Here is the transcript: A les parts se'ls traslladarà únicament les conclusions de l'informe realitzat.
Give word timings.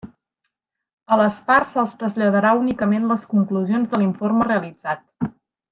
A 1.15 1.19
les 1.21 1.37
parts 1.49 1.75
se'ls 1.77 1.93
traslladarà 2.01 2.53
únicament 2.63 3.07
les 3.13 3.27
conclusions 3.35 3.93
de 3.93 4.01
l'informe 4.03 4.49
realitzat. 4.53 5.07